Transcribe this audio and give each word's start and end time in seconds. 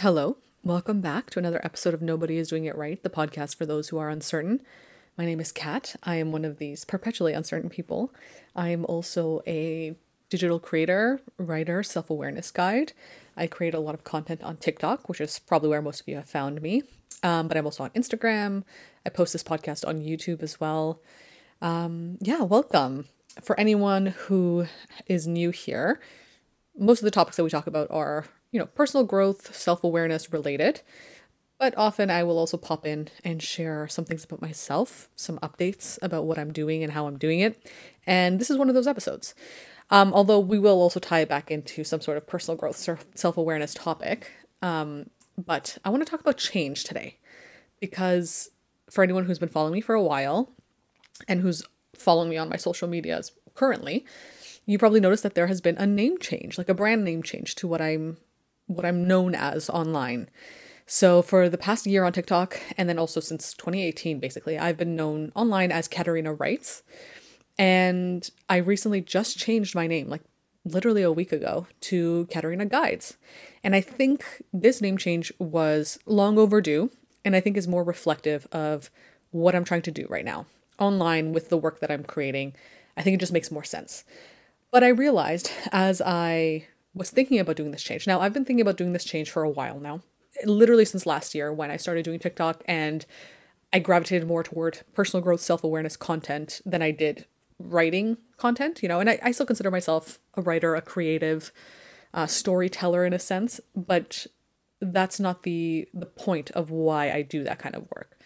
Hello, 0.00 0.38
welcome 0.64 1.02
back 1.02 1.28
to 1.28 1.38
another 1.38 1.60
episode 1.62 1.92
of 1.92 2.00
Nobody 2.00 2.38
is 2.38 2.48
Doing 2.48 2.64
It 2.64 2.74
Right, 2.74 3.02
the 3.02 3.10
podcast 3.10 3.56
for 3.56 3.66
those 3.66 3.90
who 3.90 3.98
are 3.98 4.08
uncertain. 4.08 4.62
My 5.18 5.26
name 5.26 5.40
is 5.40 5.52
Kat. 5.52 5.94
I 6.02 6.14
am 6.14 6.32
one 6.32 6.46
of 6.46 6.56
these 6.56 6.86
perpetually 6.86 7.34
uncertain 7.34 7.68
people. 7.68 8.10
I 8.56 8.70
am 8.70 8.86
also 8.86 9.42
a 9.46 9.94
digital 10.30 10.58
creator, 10.58 11.20
writer, 11.36 11.82
self 11.82 12.08
awareness 12.08 12.50
guide. 12.50 12.94
I 13.36 13.46
create 13.46 13.74
a 13.74 13.78
lot 13.78 13.94
of 13.94 14.02
content 14.02 14.42
on 14.42 14.56
TikTok, 14.56 15.06
which 15.06 15.20
is 15.20 15.38
probably 15.38 15.68
where 15.68 15.82
most 15.82 16.00
of 16.00 16.08
you 16.08 16.16
have 16.16 16.30
found 16.30 16.62
me. 16.62 16.82
Um, 17.22 17.46
but 17.46 17.58
I'm 17.58 17.66
also 17.66 17.84
on 17.84 17.90
Instagram. 17.90 18.64
I 19.04 19.10
post 19.10 19.34
this 19.34 19.42
podcast 19.42 19.86
on 19.86 20.00
YouTube 20.00 20.42
as 20.42 20.58
well. 20.58 21.02
Um, 21.60 22.16
yeah, 22.22 22.40
welcome. 22.40 23.04
For 23.42 23.60
anyone 23.60 24.06
who 24.06 24.64
is 25.06 25.26
new 25.26 25.50
here, 25.50 26.00
most 26.74 27.00
of 27.00 27.04
the 27.04 27.10
topics 27.10 27.36
that 27.36 27.44
we 27.44 27.50
talk 27.50 27.66
about 27.66 27.88
are, 27.90 28.24
you 28.52 28.58
know, 28.58 28.66
personal 28.66 29.04
growth, 29.04 29.54
self 29.54 29.84
awareness 29.84 30.32
related. 30.32 30.82
But 31.58 31.76
often 31.76 32.10
I 32.10 32.22
will 32.22 32.38
also 32.38 32.56
pop 32.56 32.86
in 32.86 33.08
and 33.22 33.42
share 33.42 33.86
some 33.86 34.06
things 34.06 34.24
about 34.24 34.40
myself, 34.40 35.10
some 35.14 35.38
updates 35.40 35.98
about 36.00 36.24
what 36.24 36.38
I'm 36.38 36.54
doing 36.54 36.82
and 36.82 36.94
how 36.94 37.06
I'm 37.06 37.18
doing 37.18 37.40
it. 37.40 37.70
And 38.06 38.40
this 38.40 38.48
is 38.48 38.56
one 38.56 38.70
of 38.70 38.74
those 38.74 38.86
episodes. 38.86 39.34
Um, 39.90 40.14
although 40.14 40.40
we 40.40 40.58
will 40.58 40.80
also 40.80 41.00
tie 41.00 41.20
it 41.20 41.28
back 41.28 41.50
into 41.50 41.84
some 41.84 42.00
sort 42.00 42.16
of 42.16 42.26
personal 42.26 42.56
growth, 42.56 42.76
self 43.14 43.36
awareness 43.36 43.74
topic. 43.74 44.30
Um, 44.62 45.10
but 45.36 45.76
I 45.84 45.90
want 45.90 46.04
to 46.04 46.10
talk 46.10 46.20
about 46.20 46.38
change 46.38 46.84
today 46.84 47.18
because 47.80 48.50
for 48.90 49.04
anyone 49.04 49.24
who's 49.24 49.38
been 49.38 49.48
following 49.48 49.74
me 49.74 49.80
for 49.80 49.94
a 49.94 50.02
while 50.02 50.50
and 51.28 51.40
who's 51.40 51.62
following 51.94 52.30
me 52.30 52.36
on 52.36 52.48
my 52.48 52.56
social 52.56 52.88
medias 52.88 53.32
currently, 53.54 54.04
you 54.66 54.78
probably 54.78 55.00
noticed 55.00 55.22
that 55.22 55.34
there 55.34 55.46
has 55.46 55.60
been 55.60 55.76
a 55.76 55.86
name 55.86 56.18
change, 56.18 56.56
like 56.56 56.68
a 56.68 56.74
brand 56.74 57.04
name 57.04 57.22
change 57.22 57.54
to 57.56 57.68
what 57.68 57.80
I'm 57.80 58.16
what 58.70 58.86
I'm 58.86 59.06
known 59.06 59.34
as 59.34 59.68
online. 59.68 60.30
So 60.86 61.22
for 61.22 61.48
the 61.48 61.58
past 61.58 61.86
year 61.86 62.04
on 62.04 62.12
TikTok 62.12 62.60
and 62.76 62.88
then 62.88 62.98
also 62.98 63.20
since 63.20 63.52
2018 63.54 64.18
basically, 64.18 64.58
I've 64.58 64.76
been 64.76 64.96
known 64.96 65.32
online 65.34 65.70
as 65.72 65.88
Katarina 65.88 66.34
Writes. 66.34 66.82
And 67.58 68.28
I 68.48 68.56
recently 68.56 69.00
just 69.00 69.38
changed 69.38 69.74
my 69.74 69.86
name, 69.86 70.08
like 70.08 70.22
literally 70.64 71.02
a 71.02 71.12
week 71.12 71.32
ago, 71.32 71.66
to 71.82 72.26
Katarina 72.30 72.66
Guides. 72.66 73.16
And 73.62 73.74
I 73.74 73.80
think 73.80 74.24
this 74.52 74.80
name 74.80 74.96
change 74.96 75.32
was 75.38 75.98
long 76.06 76.38
overdue 76.38 76.90
and 77.24 77.36
I 77.36 77.40
think 77.40 77.56
is 77.56 77.68
more 77.68 77.84
reflective 77.84 78.46
of 78.50 78.90
what 79.30 79.54
I'm 79.54 79.64
trying 79.64 79.82
to 79.82 79.90
do 79.90 80.06
right 80.08 80.24
now 80.24 80.46
online 80.78 81.32
with 81.32 81.50
the 81.50 81.58
work 81.58 81.80
that 81.80 81.90
I'm 81.90 82.04
creating. 82.04 82.54
I 82.96 83.02
think 83.02 83.14
it 83.14 83.20
just 83.20 83.32
makes 83.32 83.50
more 83.50 83.64
sense. 83.64 84.04
But 84.72 84.82
I 84.82 84.88
realized 84.88 85.50
as 85.70 86.00
I 86.00 86.66
was 86.94 87.10
thinking 87.10 87.38
about 87.38 87.56
doing 87.56 87.70
this 87.70 87.82
change. 87.82 88.06
Now, 88.06 88.20
I've 88.20 88.32
been 88.32 88.44
thinking 88.44 88.62
about 88.62 88.76
doing 88.76 88.92
this 88.92 89.04
change 89.04 89.30
for 89.30 89.42
a 89.42 89.50
while 89.50 89.78
now, 89.78 90.00
literally 90.44 90.84
since 90.84 91.06
last 91.06 91.34
year 91.34 91.52
when 91.52 91.70
I 91.70 91.76
started 91.76 92.04
doing 92.04 92.18
TikTok 92.18 92.62
and 92.66 93.06
I 93.72 93.78
gravitated 93.78 94.26
more 94.26 94.42
toward 94.42 94.80
personal 94.94 95.22
growth, 95.22 95.40
self 95.40 95.62
awareness 95.62 95.96
content 95.96 96.60
than 96.64 96.82
I 96.82 96.90
did 96.90 97.26
writing 97.58 98.16
content, 98.36 98.82
you 98.82 98.88
know, 98.88 99.00
and 99.00 99.08
I, 99.08 99.18
I 99.22 99.30
still 99.32 99.46
consider 99.46 99.70
myself 99.70 100.18
a 100.34 100.42
writer, 100.42 100.74
a 100.74 100.80
creative, 100.80 101.52
uh, 102.12 102.26
storyteller 102.26 103.04
in 103.04 103.12
a 103.12 103.18
sense, 103.18 103.60
but 103.76 104.26
that's 104.80 105.20
not 105.20 105.42
the 105.42 105.88
the 105.92 106.06
point 106.06 106.50
of 106.52 106.70
why 106.70 107.10
I 107.10 107.22
do 107.22 107.44
that 107.44 107.58
kind 107.58 107.74
of 107.74 107.88
work. 107.94 108.18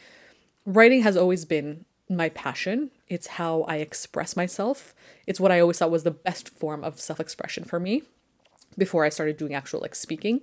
Writing 0.64 1.02
has 1.02 1.16
always 1.16 1.44
been 1.44 1.84
my 2.08 2.28
passion. 2.28 2.90
It's 3.08 3.26
how 3.26 3.62
I 3.62 3.76
express 3.76 4.36
myself. 4.36 4.94
It's 5.26 5.40
what 5.40 5.50
I 5.52 5.60
always 5.60 5.78
thought 5.78 5.90
was 5.90 6.04
the 6.04 6.10
best 6.10 6.48
form 6.48 6.84
of 6.84 7.00
self-expression 7.00 7.64
for 7.64 7.80
me 7.80 8.02
before 8.76 9.04
I 9.04 9.08
started 9.08 9.36
doing 9.36 9.54
actual 9.54 9.80
like 9.80 9.94
speaking. 9.94 10.40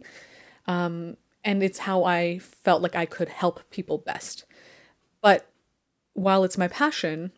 Um, 0.67 1.17
and 1.43 1.63
it's 1.63 1.79
how 1.79 2.03
I 2.03 2.39
felt 2.39 2.81
like 2.81 2.95
I 2.95 3.05
could 3.05 3.29
help 3.29 3.61
people 3.71 3.97
best. 3.97 4.45
But 5.21 5.49
while 6.13 6.43
it's 6.43 6.57
my 6.57 6.67
passion, 6.67 7.31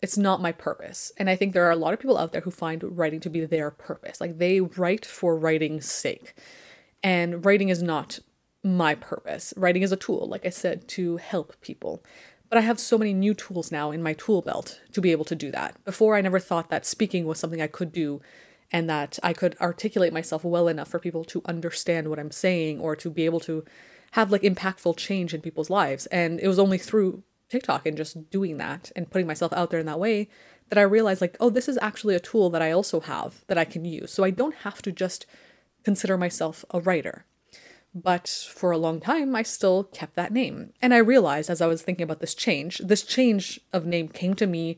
it's 0.00 0.16
not 0.16 0.40
my 0.40 0.52
purpose. 0.52 1.12
And 1.16 1.28
I 1.28 1.34
think 1.34 1.52
there 1.52 1.66
are 1.66 1.72
a 1.72 1.76
lot 1.76 1.92
of 1.92 2.00
people 2.00 2.18
out 2.18 2.32
there 2.32 2.42
who 2.42 2.50
find 2.50 2.96
writing 2.96 3.20
to 3.20 3.30
be 3.30 3.44
their 3.44 3.70
purpose. 3.70 4.20
Like 4.20 4.38
they 4.38 4.60
write 4.60 5.04
for 5.04 5.36
writing's 5.36 5.90
sake. 5.90 6.34
And 7.02 7.44
writing 7.44 7.68
is 7.68 7.82
not 7.82 8.20
my 8.62 8.94
purpose. 8.94 9.54
Writing 9.56 9.82
is 9.82 9.92
a 9.92 9.96
tool, 9.96 10.28
like 10.28 10.46
I 10.46 10.50
said, 10.50 10.86
to 10.88 11.16
help 11.16 11.60
people. 11.60 12.02
But 12.48 12.58
I 12.58 12.62
have 12.62 12.80
so 12.80 12.96
many 12.96 13.12
new 13.12 13.34
tools 13.34 13.70
now 13.70 13.90
in 13.90 14.02
my 14.02 14.14
tool 14.14 14.40
belt 14.42 14.80
to 14.92 15.00
be 15.00 15.12
able 15.12 15.24
to 15.26 15.34
do 15.34 15.50
that. 15.50 15.82
Before, 15.84 16.16
I 16.16 16.20
never 16.20 16.38
thought 16.38 16.70
that 16.70 16.86
speaking 16.86 17.26
was 17.26 17.38
something 17.38 17.60
I 17.60 17.66
could 17.66 17.92
do 17.92 18.20
and 18.70 18.88
that 18.88 19.18
I 19.22 19.32
could 19.32 19.56
articulate 19.60 20.12
myself 20.12 20.44
well 20.44 20.68
enough 20.68 20.88
for 20.88 20.98
people 20.98 21.24
to 21.24 21.42
understand 21.46 22.08
what 22.08 22.18
I'm 22.18 22.30
saying 22.30 22.80
or 22.80 22.94
to 22.96 23.10
be 23.10 23.24
able 23.24 23.40
to 23.40 23.64
have 24.12 24.30
like 24.30 24.42
impactful 24.42 24.96
change 24.96 25.34
in 25.34 25.40
people's 25.40 25.70
lives. 25.70 26.06
And 26.06 26.40
it 26.40 26.48
was 26.48 26.58
only 26.58 26.78
through 26.78 27.22
TikTok 27.48 27.86
and 27.86 27.96
just 27.96 28.30
doing 28.30 28.58
that 28.58 28.92
and 28.94 29.10
putting 29.10 29.26
myself 29.26 29.52
out 29.52 29.70
there 29.70 29.80
in 29.80 29.86
that 29.86 30.00
way 30.00 30.28
that 30.68 30.78
I 30.78 30.82
realized 30.82 31.20
like, 31.20 31.36
oh, 31.40 31.50
this 31.50 31.68
is 31.68 31.78
actually 31.80 32.14
a 32.14 32.20
tool 32.20 32.50
that 32.50 32.62
I 32.62 32.72
also 32.72 33.00
have 33.00 33.44
that 33.46 33.58
I 33.58 33.64
can 33.64 33.84
use. 33.84 34.12
So 34.12 34.24
I 34.24 34.30
don't 34.30 34.54
have 34.56 34.82
to 34.82 34.92
just 34.92 35.26
consider 35.82 36.18
myself 36.18 36.64
a 36.70 36.80
writer. 36.80 37.24
But 37.94 38.28
for 38.28 38.70
a 38.70 38.78
long 38.78 39.00
time, 39.00 39.34
I 39.34 39.42
still 39.42 39.84
kept 39.84 40.14
that 40.14 40.32
name. 40.32 40.74
And 40.82 40.92
I 40.92 40.98
realized 40.98 41.48
as 41.48 41.62
I 41.62 41.66
was 41.66 41.82
thinking 41.82 42.04
about 42.04 42.20
this 42.20 42.34
change, 42.34 42.78
this 42.78 43.02
change 43.02 43.60
of 43.72 43.86
name 43.86 44.08
came 44.08 44.34
to 44.34 44.46
me 44.46 44.76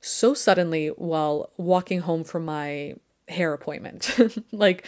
so 0.00 0.34
suddenly 0.34 0.88
while 0.88 1.50
walking 1.56 2.00
home 2.00 2.24
from 2.24 2.44
my 2.44 2.96
hair 3.32 3.52
appointment. 3.52 4.16
like, 4.52 4.86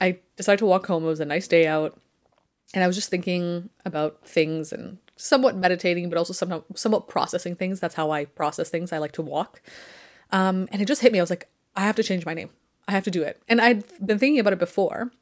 I 0.00 0.18
decided 0.36 0.58
to 0.58 0.66
walk 0.66 0.86
home. 0.86 1.04
It 1.04 1.08
was 1.08 1.20
a 1.20 1.24
nice 1.24 1.48
day 1.48 1.66
out. 1.66 1.98
And 2.72 2.84
I 2.84 2.86
was 2.86 2.96
just 2.96 3.10
thinking 3.10 3.70
about 3.84 4.26
things 4.26 4.72
and 4.72 4.98
somewhat 5.16 5.56
meditating, 5.56 6.08
but 6.08 6.18
also 6.18 6.32
somewhat, 6.32 6.64
somewhat 6.78 7.08
processing 7.08 7.56
things. 7.56 7.80
That's 7.80 7.96
how 7.96 8.10
I 8.10 8.24
process 8.24 8.70
things. 8.70 8.92
I 8.92 8.98
like 8.98 9.12
to 9.12 9.22
walk. 9.22 9.60
Um, 10.32 10.68
and 10.72 10.80
it 10.80 10.86
just 10.86 11.02
hit 11.02 11.12
me. 11.12 11.18
I 11.18 11.22
was 11.22 11.30
like, 11.30 11.48
I 11.74 11.82
have 11.82 11.96
to 11.96 12.02
change 12.02 12.24
my 12.24 12.34
name. 12.34 12.50
I 12.88 12.92
have 12.92 13.04
to 13.04 13.10
do 13.10 13.22
it. 13.22 13.42
And 13.48 13.60
I'd 13.60 13.84
been 14.04 14.18
thinking 14.18 14.40
about 14.40 14.52
it 14.52 14.58
before, 14.58 15.12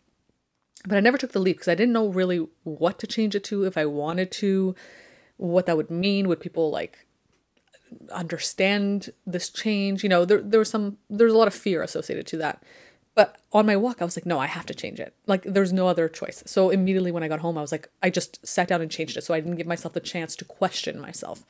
but 0.86 0.96
I 0.96 1.00
never 1.00 1.18
took 1.18 1.32
the 1.32 1.38
leap 1.38 1.56
because 1.56 1.68
I 1.68 1.74
didn't 1.74 1.92
know 1.92 2.08
really 2.08 2.46
what 2.64 2.98
to 3.00 3.06
change 3.06 3.34
it 3.34 3.44
to, 3.44 3.64
if 3.64 3.76
I 3.76 3.86
wanted 3.86 4.30
to, 4.32 4.74
what 5.36 5.66
that 5.66 5.76
would 5.76 5.90
mean. 5.90 6.28
Would 6.28 6.40
people 6.40 6.70
like 6.70 7.06
understand 8.12 9.10
this 9.26 9.50
change? 9.50 10.02
You 10.02 10.08
know, 10.08 10.24
there, 10.24 10.40
there 10.40 10.58
was 10.58 10.70
some, 10.70 10.98
there's 11.08 11.32
a 11.32 11.38
lot 11.38 11.48
of 11.48 11.54
fear 11.54 11.82
associated 11.82 12.26
to 12.28 12.36
that. 12.38 12.62
But 13.14 13.36
on 13.52 13.66
my 13.66 13.74
walk, 13.74 14.00
I 14.00 14.04
was 14.04 14.16
like, 14.16 14.26
no, 14.26 14.38
I 14.38 14.46
have 14.46 14.66
to 14.66 14.74
change 14.74 15.00
it. 15.00 15.12
Like, 15.26 15.42
there's 15.42 15.72
no 15.72 15.88
other 15.88 16.08
choice. 16.08 16.44
So 16.46 16.70
immediately 16.70 17.10
when 17.10 17.24
I 17.24 17.28
got 17.28 17.40
home, 17.40 17.58
I 17.58 17.60
was 17.60 17.72
like, 17.72 17.88
I 18.00 18.10
just 18.10 18.46
sat 18.46 18.68
down 18.68 18.80
and 18.80 18.90
changed 18.90 19.16
it. 19.16 19.24
So 19.24 19.34
I 19.34 19.40
didn't 19.40 19.56
give 19.56 19.66
myself 19.66 19.92
the 19.92 20.00
chance 20.00 20.36
to 20.36 20.44
question 20.44 21.00
myself. 21.00 21.44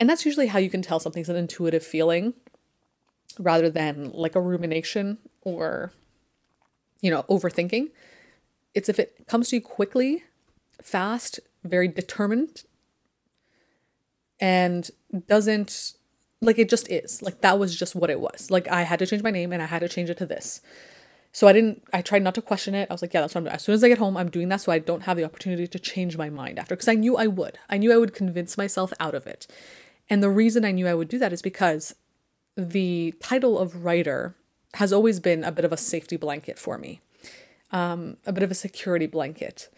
And 0.00 0.10
that's 0.10 0.26
usually 0.26 0.48
how 0.48 0.58
you 0.58 0.70
can 0.70 0.82
tell 0.82 0.98
something's 0.98 1.28
an 1.28 1.36
intuitive 1.36 1.84
feeling 1.84 2.34
rather 3.38 3.70
than 3.70 4.10
like 4.12 4.34
a 4.34 4.40
rumination 4.40 5.18
or, 5.42 5.92
you 7.00 7.10
know, 7.10 7.22
overthinking. 7.24 7.90
It's 8.74 8.88
if 8.88 8.98
it 8.98 9.26
comes 9.28 9.50
to 9.50 9.56
you 9.56 9.62
quickly, 9.62 10.24
fast, 10.82 11.38
very 11.62 11.88
determined, 11.88 12.64
and 14.40 14.90
doesn't 15.26 15.94
like 16.40 16.58
it 16.58 16.68
just 16.68 16.90
is. 16.90 17.22
Like 17.22 17.40
that 17.40 17.58
was 17.58 17.76
just 17.76 17.94
what 17.94 18.10
it 18.10 18.20
was. 18.20 18.50
Like 18.50 18.68
I 18.68 18.82
had 18.82 18.98
to 19.00 19.06
change 19.06 19.22
my 19.22 19.30
name 19.30 19.52
and 19.52 19.62
I 19.62 19.66
had 19.66 19.80
to 19.80 19.88
change 19.88 20.10
it 20.10 20.18
to 20.18 20.26
this. 20.26 20.60
So 21.32 21.46
I 21.46 21.52
didn't 21.52 21.82
I 21.92 22.02
tried 22.02 22.22
not 22.22 22.34
to 22.36 22.42
question 22.42 22.74
it. 22.74 22.88
I 22.90 22.94
was 22.94 23.02
like, 23.02 23.12
yeah, 23.12 23.20
that's 23.20 23.34
what 23.34 23.40
I'm 23.40 23.44
doing. 23.44 23.54
As 23.54 23.62
soon 23.62 23.74
as 23.74 23.84
I 23.84 23.88
get 23.88 23.98
home, 23.98 24.16
I'm 24.16 24.30
doing 24.30 24.48
that 24.48 24.60
so 24.60 24.72
I 24.72 24.78
don't 24.78 25.02
have 25.02 25.16
the 25.16 25.24
opportunity 25.24 25.66
to 25.66 25.78
change 25.78 26.16
my 26.16 26.30
mind 26.30 26.58
after 26.58 26.74
because 26.74 26.88
I 26.88 26.94
knew 26.94 27.16
I 27.16 27.26
would. 27.26 27.58
I 27.68 27.78
knew 27.78 27.92
I 27.92 27.96
would 27.96 28.14
convince 28.14 28.56
myself 28.56 28.92
out 29.00 29.14
of 29.14 29.26
it. 29.26 29.46
And 30.10 30.22
the 30.22 30.30
reason 30.30 30.64
I 30.64 30.70
knew 30.70 30.86
I 30.86 30.94
would 30.94 31.08
do 31.08 31.18
that 31.18 31.32
is 31.32 31.42
because 31.42 31.94
the 32.56 33.14
title 33.20 33.58
of 33.58 33.84
writer 33.84 34.34
has 34.74 34.92
always 34.92 35.20
been 35.20 35.44
a 35.44 35.52
bit 35.52 35.64
of 35.64 35.72
a 35.72 35.76
safety 35.76 36.16
blanket 36.16 36.58
for 36.58 36.78
me. 36.78 37.00
Um, 37.70 38.16
a 38.26 38.32
bit 38.32 38.42
of 38.42 38.50
a 38.50 38.54
security 38.54 39.06
blanket. 39.06 39.68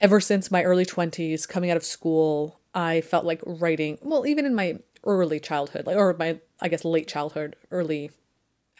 Ever 0.00 0.20
since 0.20 0.50
my 0.50 0.62
early 0.62 0.84
20s, 0.84 1.48
coming 1.48 1.70
out 1.70 1.76
of 1.76 1.84
school, 1.84 2.60
I 2.76 3.00
felt 3.00 3.24
like 3.24 3.40
writing, 3.44 3.98
well, 4.02 4.26
even 4.26 4.44
in 4.44 4.54
my 4.54 4.78
early 5.02 5.40
childhood, 5.40 5.86
like 5.86 5.96
or 5.96 6.14
my 6.18 6.38
I 6.60 6.68
guess 6.68 6.84
late 6.84 7.08
childhood, 7.08 7.56
early 7.70 8.10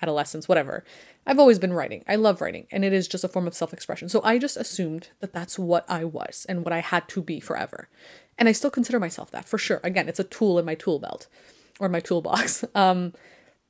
adolescence, 0.02 0.46
whatever. 0.46 0.84
I've 1.26 1.38
always 1.38 1.58
been 1.58 1.72
writing. 1.72 2.04
I 2.06 2.16
love 2.16 2.40
writing, 2.40 2.66
and 2.70 2.84
it 2.84 2.92
is 2.92 3.08
just 3.08 3.24
a 3.24 3.28
form 3.28 3.46
of 3.46 3.54
self-expression. 3.54 4.10
So 4.10 4.20
I 4.22 4.38
just 4.38 4.56
assumed 4.56 5.08
that 5.20 5.32
that's 5.32 5.58
what 5.58 5.84
I 5.88 6.04
was 6.04 6.46
and 6.48 6.64
what 6.64 6.72
I 6.72 6.80
had 6.80 7.08
to 7.08 7.22
be 7.22 7.40
forever. 7.40 7.88
And 8.38 8.48
I 8.48 8.52
still 8.52 8.70
consider 8.70 9.00
myself 9.00 9.30
that 9.30 9.48
for 9.48 9.58
sure. 9.58 9.80
Again, 9.82 10.08
it's 10.08 10.20
a 10.20 10.24
tool 10.24 10.58
in 10.58 10.66
my 10.66 10.74
tool 10.74 10.98
belt 10.98 11.26
or 11.80 11.88
my 11.88 12.00
toolbox. 12.00 12.64
Um, 12.74 13.14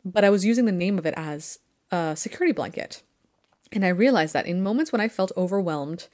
but 0.04 0.24
I 0.24 0.30
was 0.30 0.44
using 0.44 0.66
the 0.66 0.72
name 0.72 0.98
of 0.98 1.06
it 1.06 1.14
as 1.16 1.58
a 1.90 2.14
security 2.16 2.52
blanket. 2.52 3.02
And 3.72 3.84
I 3.84 3.88
realized 3.88 4.32
that 4.34 4.46
in 4.46 4.62
moments 4.62 4.92
when 4.92 5.00
I 5.00 5.08
felt 5.08 5.32
overwhelmed 5.36 6.06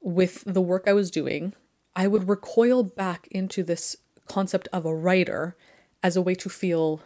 with 0.00 0.44
the 0.44 0.60
work 0.60 0.84
I 0.86 0.92
was 0.92 1.10
doing, 1.10 1.52
I 1.98 2.06
would 2.06 2.28
recoil 2.28 2.84
back 2.84 3.26
into 3.32 3.64
this 3.64 3.96
concept 4.28 4.68
of 4.72 4.86
a 4.86 4.94
writer 4.94 5.56
as 6.00 6.16
a 6.16 6.22
way 6.22 6.36
to 6.36 6.48
feel 6.48 7.02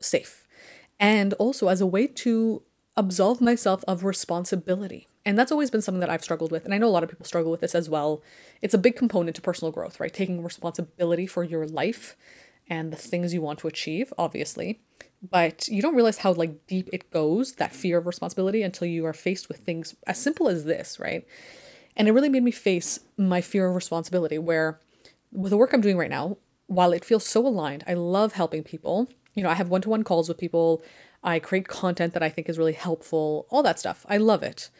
safe 0.00 0.46
and 1.00 1.32
also 1.34 1.68
as 1.68 1.80
a 1.80 1.86
way 1.86 2.06
to 2.06 2.62
absolve 2.94 3.40
myself 3.40 3.82
of 3.88 4.04
responsibility. 4.04 5.08
And 5.24 5.38
that's 5.38 5.50
always 5.50 5.70
been 5.70 5.80
something 5.80 6.00
that 6.00 6.10
I've 6.10 6.22
struggled 6.22 6.52
with. 6.52 6.66
And 6.66 6.74
I 6.74 6.78
know 6.78 6.88
a 6.88 6.90
lot 6.90 7.02
of 7.02 7.08
people 7.08 7.24
struggle 7.24 7.50
with 7.50 7.62
this 7.62 7.74
as 7.74 7.88
well. 7.88 8.22
It's 8.60 8.74
a 8.74 8.78
big 8.78 8.96
component 8.96 9.34
to 9.36 9.42
personal 9.42 9.72
growth, 9.72 9.98
right? 9.98 10.12
Taking 10.12 10.42
responsibility 10.44 11.26
for 11.26 11.42
your 11.42 11.66
life 11.66 12.14
and 12.68 12.92
the 12.92 12.96
things 12.96 13.32
you 13.32 13.40
want 13.40 13.60
to 13.60 13.68
achieve, 13.68 14.12
obviously. 14.18 14.82
But 15.22 15.68
you 15.68 15.80
don't 15.80 15.94
realize 15.94 16.18
how 16.18 16.34
like 16.34 16.66
deep 16.66 16.90
it 16.92 17.10
goes, 17.10 17.54
that 17.54 17.74
fear 17.74 17.96
of 17.96 18.06
responsibility, 18.06 18.62
until 18.62 18.88
you 18.88 19.06
are 19.06 19.14
faced 19.14 19.48
with 19.48 19.60
things 19.60 19.94
as 20.06 20.20
simple 20.20 20.48
as 20.48 20.66
this, 20.66 21.00
right? 21.00 21.26
And 21.96 22.08
it 22.08 22.12
really 22.12 22.28
made 22.28 22.42
me 22.42 22.50
face 22.50 23.00
my 23.16 23.40
fear 23.40 23.68
of 23.68 23.74
responsibility, 23.74 24.38
where 24.38 24.80
with 25.32 25.50
the 25.50 25.56
work 25.56 25.72
I'm 25.72 25.80
doing 25.80 25.96
right 25.96 26.10
now, 26.10 26.38
while 26.66 26.92
it 26.92 27.04
feels 27.04 27.26
so 27.26 27.46
aligned, 27.46 27.84
I 27.86 27.94
love 27.94 28.32
helping 28.32 28.62
people. 28.62 29.08
You 29.34 29.42
know, 29.42 29.50
I 29.50 29.54
have 29.54 29.68
one 29.68 29.82
to 29.82 29.90
one 29.90 30.04
calls 30.04 30.28
with 30.28 30.38
people. 30.38 30.82
I 31.22 31.38
create 31.38 31.68
content 31.68 32.12
that 32.14 32.22
I 32.22 32.28
think 32.28 32.48
is 32.48 32.58
really 32.58 32.72
helpful, 32.72 33.46
all 33.50 33.62
that 33.62 33.78
stuff. 33.78 34.04
I 34.08 34.16
love 34.16 34.42
it. 34.42 34.70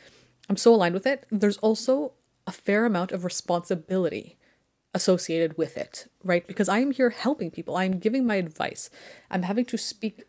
I'm 0.49 0.57
so 0.57 0.75
aligned 0.75 0.95
with 0.95 1.07
it. 1.07 1.27
There's 1.31 1.57
also 1.59 2.13
a 2.47 2.53
fair 2.53 2.85
amount 2.85 3.13
of 3.13 3.25
responsibility 3.25 4.37
associated 4.93 5.59
with 5.59 5.77
it, 5.77 6.07
right? 6.23 6.47
Because 6.47 6.69
I'm 6.69 6.93
here 6.93 7.11
helping 7.11 7.51
people. 7.51 7.77
I'm 7.77 7.99
giving 7.99 8.27
my 8.27 8.37
advice. 8.37 8.91
I'm 9.31 9.43
having 9.43 9.65
to 9.67 9.79
speak 9.79 10.25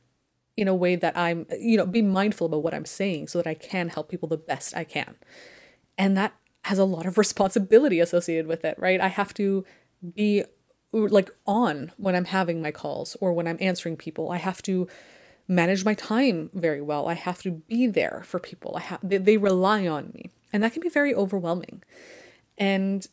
in 0.57 0.67
a 0.67 0.75
way 0.75 0.95
that 0.95 1.17
I'm, 1.17 1.45
you 1.59 1.77
know, 1.77 1.85
be 1.85 2.01
mindful 2.01 2.47
about 2.47 2.63
what 2.63 2.73
I'm 2.73 2.85
saying 2.85 3.27
so 3.27 3.39
that 3.39 3.47
I 3.47 3.53
can 3.53 3.89
help 3.89 4.09
people 4.09 4.29
the 4.29 4.37
best 4.37 4.75
I 4.75 4.85
can. 4.85 5.15
And 5.97 6.17
that 6.17 6.33
has 6.65 6.79
a 6.79 6.85
lot 6.85 7.05
of 7.05 7.17
responsibility 7.25 7.99
associated 7.99 8.47
with 8.47 8.65
it, 8.65 8.77
right? 8.79 8.99
I 8.99 9.07
have 9.07 9.33
to 9.35 9.65
be 10.15 10.43
like 10.91 11.29
on 11.45 11.91
when 11.97 12.15
I'm 12.15 12.25
having 12.25 12.61
my 12.61 12.71
calls 12.71 13.17
or 13.19 13.33
when 13.33 13.47
I'm 13.47 13.57
answering 13.59 13.97
people. 13.97 14.31
I 14.31 14.37
have 14.37 14.61
to 14.63 14.87
manage 15.47 15.85
my 15.85 15.93
time 15.93 16.49
very 16.53 16.81
well. 16.81 17.07
I 17.07 17.13
have 17.13 17.41
to 17.43 17.51
be 17.51 17.87
there 17.87 18.23
for 18.25 18.39
people. 18.39 18.75
I 18.77 18.81
have 18.81 18.99
they, 19.03 19.17
they 19.17 19.37
rely 19.37 19.87
on 19.87 20.11
me. 20.13 20.31
And 20.51 20.63
that 20.63 20.73
can 20.73 20.81
be 20.81 20.89
very 20.89 21.13
overwhelming. 21.13 21.83
And 22.57 23.05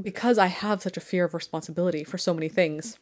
because 0.00 0.36
I 0.36 0.46
have 0.46 0.82
such 0.82 0.96
a 0.96 1.00
fear 1.00 1.24
of 1.24 1.34
responsibility 1.34 2.04
for 2.04 2.18
so 2.18 2.34
many 2.34 2.48
things, 2.48 2.98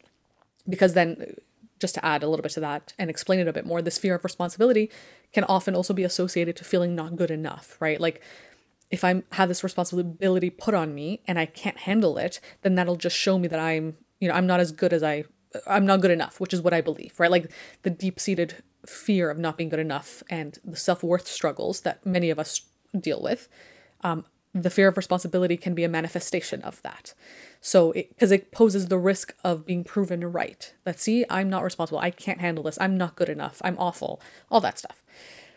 because 0.69 0.94
then 0.94 1.17
uh, 1.20 1.32
just 1.81 1.94
to 1.94 2.05
add 2.05 2.23
a 2.23 2.29
little 2.29 2.43
bit 2.43 2.52
to 2.52 2.61
that 2.61 2.93
and 2.99 3.11
explain 3.11 3.41
it 3.41 3.49
a 3.49 3.52
bit 3.52 3.67
more, 3.67 3.82
this 3.82 3.99
fear 3.99 4.14
of 4.14 4.25
responsibility 4.25 4.91
can 5.32 5.44
often 5.44 5.75
also 5.75 5.94
be 5.94 6.05
associated 6.05 6.56
to 6.56 6.64
feeling 6.64 6.94
not 6.94 7.17
good 7.17 7.31
enough, 7.31 7.76
right? 7.81 8.00
Like 8.00 8.23
if 8.91 9.05
I 9.05 9.23
have 9.33 9.49
this 9.49 9.65
responsibility 9.65 10.50
put 10.50 10.75
on 10.75 10.94
me 10.94 11.21
and 11.27 11.38
I 11.38 11.47
can't 11.47 11.79
handle 11.79 12.19
it, 12.19 12.41
then 12.62 12.75
that'll 12.75 12.97
just 12.97 13.17
show 13.17 13.38
me 13.38 13.49
that 13.49 13.59
I'm, 13.59 13.97
you 14.21 14.29
know, 14.29 14.35
I'm 14.35 14.47
not 14.47 14.61
as 14.61 14.73
good 14.73 14.93
as 14.93 15.03
I 15.03 15.25
I'm 15.67 15.87
not 15.87 16.00
good 16.00 16.11
enough, 16.11 16.41
which 16.41 16.53
is 16.53 16.61
what 16.61 16.75
I 16.75 16.81
believe, 16.81 17.19
right? 17.19 17.31
Like 17.31 17.50
the 17.83 17.91
deep-seated 17.91 18.62
fear 18.85 19.31
of 19.31 19.38
not 19.38 19.56
being 19.56 19.69
good 19.69 19.81
enough 19.81 20.23
and 20.29 20.59
the 20.65 20.77
self 20.77 21.03
worth 21.03 21.27
struggles 21.27 21.83
that 21.83 22.05
many 22.05 22.31
of 22.31 22.38
us 22.38 22.62
deal 22.99 23.23
with, 23.23 23.49
um, 24.03 24.25
the 24.53 24.71
fear 24.71 24.88
of 24.88 24.97
responsibility 24.97 25.56
can 25.56 25.75
be 25.75 25.85
a 25.85 25.88
manifestation 25.88 26.62
of 26.62 26.81
that. 26.83 27.12
So, 27.61 27.93
because 27.93 28.33
it, 28.33 28.43
it, 28.43 28.53
poses 28.53 28.88
the 28.88 28.99
risk 28.99 29.35
of 29.44 29.67
being 29.67 29.85
proven 29.85 30.25
right. 30.25 30.73
That, 30.85 30.99
see, 30.99 31.25
I'm 31.29 31.50
not 31.50 31.62
responsible. 31.62 31.99
I 31.99 32.11
can't 32.11 32.41
handle 32.41 32.65
this. 32.65 32.79
I'm 32.81 32.97
not 32.97 33.17
good 33.17 33.29
enough. 33.29 33.61
I'm 33.62 33.77
awful. 33.79 34.21
All 34.50 34.61
that 34.61 34.79
stuff. 34.79 35.03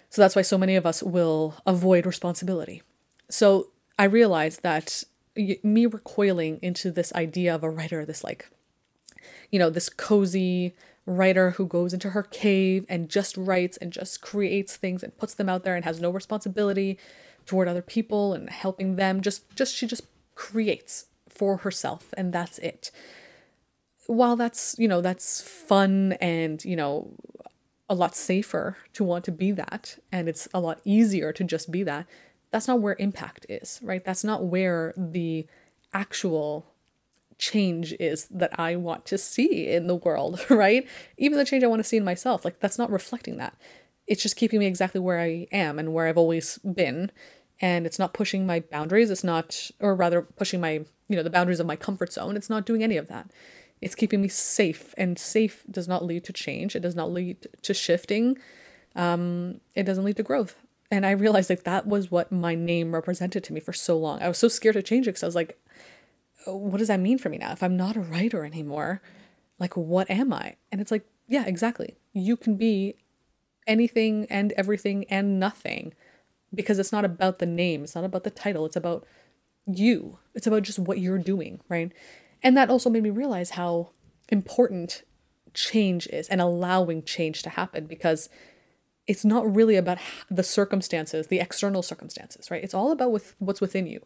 So, 0.09 0.21
that's 0.21 0.35
why 0.35 0.41
so 0.41 0.57
many 0.57 0.75
of 0.75 0.85
us 0.85 1.01
will 1.01 1.55
avoid 1.65 2.05
responsibility. 2.05 2.81
So, 3.29 3.69
I 3.97 4.05
realized 4.05 4.63
that 4.63 5.03
me 5.35 5.85
recoiling 5.85 6.59
into 6.61 6.91
this 6.91 7.13
idea 7.13 7.53
of 7.53 7.63
a 7.63 7.69
writer, 7.69 8.05
this 8.05 8.23
like, 8.23 8.49
you 9.51 9.59
know, 9.59 9.69
this 9.69 9.89
cozy, 9.89 10.73
writer 11.09 11.51
who 11.51 11.65
goes 11.65 11.93
into 11.93 12.11
her 12.11 12.23
cave 12.23 12.85
and 12.87 13.09
just 13.09 13.35
writes 13.35 13.77
and 13.77 13.91
just 13.91 14.21
creates 14.21 14.77
things 14.77 15.03
and 15.03 15.17
puts 15.17 15.33
them 15.33 15.49
out 15.49 15.63
there 15.63 15.75
and 15.75 15.83
has 15.83 15.99
no 15.99 16.11
responsibility 16.11 16.99
toward 17.45 17.67
other 17.67 17.81
people 17.81 18.33
and 18.33 18.49
helping 18.49 18.95
them 18.95 19.21
just 19.21 19.55
just 19.55 19.75
she 19.75 19.87
just 19.87 20.03
creates 20.35 21.05
for 21.27 21.57
herself 21.57 22.13
and 22.15 22.31
that's 22.31 22.59
it. 22.59 22.91
While 24.05 24.35
that's 24.35 24.75
you 24.77 24.87
know 24.87 25.01
that's 25.01 25.41
fun 25.41 26.13
and 26.21 26.63
you 26.63 26.75
know 26.75 27.11
a 27.89 27.95
lot 27.95 28.15
safer 28.15 28.77
to 28.93 29.03
want 29.03 29.25
to 29.25 29.31
be 29.31 29.51
that 29.51 29.97
and 30.11 30.29
it's 30.29 30.47
a 30.53 30.59
lot 30.59 30.79
easier 30.85 31.33
to 31.33 31.43
just 31.43 31.71
be 31.71 31.81
that 31.83 32.05
that's 32.51 32.67
not 32.67 32.79
where 32.79 32.95
impact 32.99 33.45
is 33.49 33.79
right 33.83 34.05
that's 34.05 34.23
not 34.23 34.45
where 34.45 34.93
the 34.97 35.45
actual 35.93 36.65
change 37.39 37.93
is 37.99 38.27
that 38.29 38.59
I 38.59 38.75
want 38.75 39.05
to 39.05 39.17
see 39.17 39.67
in 39.69 39.87
the 39.87 39.95
world, 39.95 40.45
right? 40.49 40.87
Even 41.17 41.37
the 41.37 41.45
change 41.45 41.63
I 41.63 41.67
want 41.67 41.79
to 41.79 41.87
see 41.87 41.97
in 41.97 42.03
myself, 42.03 42.45
like 42.45 42.59
that's 42.59 42.77
not 42.77 42.91
reflecting 42.91 43.37
that. 43.37 43.55
It's 44.05 44.21
just 44.21 44.35
keeping 44.35 44.59
me 44.59 44.65
exactly 44.65 44.99
where 44.99 45.19
I 45.19 45.47
am 45.51 45.79
and 45.79 45.93
where 45.93 46.07
I've 46.07 46.17
always 46.17 46.59
been. 46.59 47.11
And 47.61 47.85
it's 47.85 47.99
not 47.99 48.13
pushing 48.13 48.45
my 48.45 48.59
boundaries. 48.59 49.09
It's 49.09 49.23
not, 49.23 49.69
or 49.79 49.93
rather, 49.95 50.21
pushing 50.21 50.61
my, 50.61 50.85
you 51.07 51.15
know, 51.15 51.23
the 51.23 51.29
boundaries 51.29 51.59
of 51.59 51.67
my 51.67 51.75
comfort 51.75 52.13
zone. 52.13 52.37
It's 52.37 52.49
not 52.49 52.65
doing 52.65 52.83
any 52.83 52.97
of 52.97 53.07
that. 53.07 53.31
It's 53.81 53.95
keeping 53.95 54.21
me 54.21 54.29
safe. 54.29 54.93
And 54.97 55.19
safe 55.19 55.63
does 55.69 55.87
not 55.87 56.05
lead 56.05 56.23
to 56.25 56.33
change. 56.33 56.75
It 56.75 56.79
does 56.79 56.95
not 56.95 57.11
lead 57.11 57.47
to 57.61 57.73
shifting. 57.73 58.37
Um, 58.95 59.59
it 59.75 59.83
doesn't 59.83 60.05
lead 60.05 60.17
to 60.17 60.23
growth. 60.23 60.55
And 60.91 61.05
I 61.05 61.11
realized 61.11 61.49
like 61.49 61.63
that 61.63 61.87
was 61.87 62.09
what 62.09 62.31
my 62.31 62.55
name 62.55 62.93
represented 62.93 63.43
to 63.43 63.53
me 63.53 63.59
for 63.59 63.73
so 63.73 63.97
long. 63.97 64.21
I 64.21 64.27
was 64.27 64.37
so 64.37 64.47
scared 64.47 64.73
to 64.73 64.81
change 64.81 65.07
it 65.07 65.11
because 65.11 65.23
I 65.23 65.27
was 65.27 65.35
like, 65.35 65.59
oh, 66.47 66.55
what 66.55 66.79
does 66.79 66.87
that 66.87 66.99
mean 66.99 67.17
for 67.17 67.29
me 67.29 67.37
now? 67.37 67.51
If 67.51 67.61
I'm 67.61 67.77
not 67.77 67.95
a 67.95 68.01
writer 68.01 68.43
anymore, 68.43 69.01
like, 69.59 69.77
what 69.77 70.09
am 70.09 70.33
I? 70.33 70.55
And 70.71 70.81
it's 70.81 70.91
like, 70.91 71.05
yeah, 71.27 71.45
exactly. 71.45 71.97
You 72.13 72.35
can 72.35 72.55
be 72.55 72.95
anything 73.67 74.25
and 74.29 74.51
everything 74.53 75.05
and 75.09 75.39
nothing 75.39 75.93
because 76.53 76.79
it's 76.79 76.91
not 76.91 77.05
about 77.05 77.37
the 77.37 77.45
name, 77.45 77.83
it's 77.83 77.93
not 77.93 78.03
about 78.03 78.23
the 78.23 78.31
title, 78.31 78.65
it's 78.65 78.75
about 78.75 79.05
you. 79.67 80.17
It's 80.33 80.47
about 80.47 80.63
just 80.63 80.79
what 80.79 80.99
you're 80.99 81.19
doing, 81.19 81.61
right? 81.69 81.91
And 82.41 82.57
that 82.57 82.71
also 82.71 82.89
made 82.89 83.03
me 83.03 83.11
realize 83.11 83.51
how 83.51 83.91
important 84.29 85.03
change 85.53 86.07
is 86.07 86.27
and 86.29 86.41
allowing 86.41 87.03
change 87.03 87.43
to 87.43 87.49
happen 87.49 87.85
because 87.85 88.29
it's 89.09 89.25
not 89.25 89.53
really 89.53 89.75
about 89.75 89.97
the 90.29 90.43
circumstances, 90.43 91.27
the 91.27 91.39
external 91.39 91.81
circumstances, 91.81 92.51
right? 92.51 92.63
It's 92.63 92.75
all 92.75 92.91
about 92.91 93.11
with 93.11 93.33
what's 93.39 93.59
within 93.59 93.87
you 93.87 94.05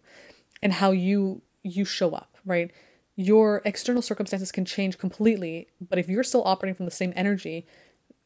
and 0.63 0.71
how 0.71 0.91
you 0.91 1.41
you 1.61 1.83
show 1.83 2.11
up, 2.13 2.37
right? 2.45 2.71
Your 3.17 3.61
external 3.65 4.01
circumstances 4.01 4.51
can 4.51 4.63
change 4.63 4.97
completely, 4.97 5.67
but 5.81 5.99
if 5.99 6.07
you're 6.07 6.23
still 6.23 6.43
operating 6.45 6.75
from 6.75 6.85
the 6.85 6.91
same 6.91 7.11
energy, 7.17 7.67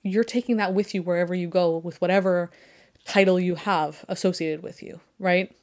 you're 0.04 0.24
taking 0.24 0.58
that 0.58 0.76
with 0.76 0.94
you 0.94 1.02
wherever 1.02 1.34
you 1.34 1.48
go 1.48 1.78
with 1.78 2.00
whatever 2.00 2.52
title 3.06 3.40
you 3.40 3.56
have 3.56 4.06
associated 4.08 4.62
with 4.62 4.84
you, 4.84 5.00
right? 5.18 5.56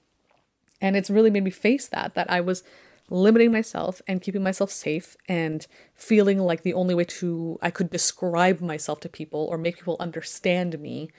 And 0.81 0.96
it's 0.96 1.10
really 1.10 1.31
made 1.31 1.44
me 1.44 1.50
face 1.50 1.87
that, 1.88 2.14
that 2.14 2.28
I 2.28 2.40
was 2.40 2.64
limiting 3.14 3.52
myself 3.52 4.02
and 4.08 4.20
keeping 4.20 4.43
myself 4.43 4.70
safe 4.70 5.17
and 5.29 5.67
feeling 5.94 6.38
like 6.38 6.62
the 6.62 6.74
only 6.74 6.94
way 6.94 7.05
to 7.05 7.58
I 7.62 7.70
could 7.70 7.91
describe 7.91 8.60
myself 8.60 9.00
to 9.00 9.08
people 9.08 9.46
or 9.50 9.56
make 9.56 9.77
people 9.77 9.96
understand 10.00 10.79
me 10.81 11.10